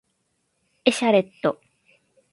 [0.83, 1.61] エシャレット